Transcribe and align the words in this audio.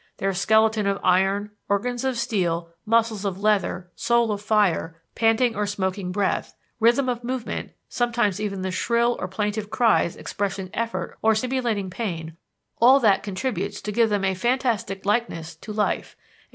Their 0.17 0.33
skeleton 0.33 0.87
of 0.87 0.97
iron, 1.03 1.51
organs 1.69 2.03
of 2.03 2.17
steel, 2.17 2.73
muscles 2.87 3.23
of 3.23 3.39
leather, 3.39 3.91
soul 3.93 4.31
of 4.31 4.41
fire, 4.41 4.99
panting 5.13 5.55
or 5.55 5.67
smoking 5.67 6.11
breath, 6.11 6.55
rhythm 6.79 7.07
of 7.07 7.23
movement 7.23 7.73
sometimes 7.87 8.39
even 8.41 8.63
the 8.63 8.71
shrill 8.71 9.15
or 9.19 9.27
plaintive 9.27 9.69
cries 9.69 10.15
expressing 10.15 10.71
effort 10.73 11.19
or 11.21 11.35
simulating 11.35 11.91
pain: 11.91 12.35
all 12.81 12.99
that 12.99 13.21
contributes 13.21 13.79
to 13.81 13.91
give 13.91 14.09
them 14.09 14.25
a 14.25 14.33
fantastic 14.33 15.05
likeness 15.05 15.53
to 15.57 15.71
life 15.71 15.71
a 15.71 15.77
specter 15.77 15.91
and 15.91 15.95
dream 15.95 15.99
of 15.99 15.99
inorganic 15.99 15.99
life." 16.07 16.15